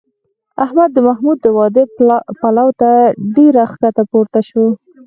[0.63, 1.83] احمد د محمود د واده
[2.37, 2.89] پلو ته
[3.35, 4.65] ډېر ښکته پورته شو